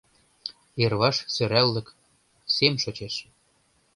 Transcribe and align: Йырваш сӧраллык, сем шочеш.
Йырваш 0.81 1.17
сӧраллык, 1.33 1.87
сем 2.55 2.73
шочеш. 2.83 3.15